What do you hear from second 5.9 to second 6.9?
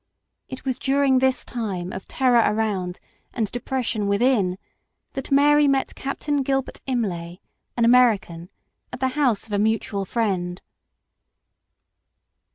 Captain Gilbert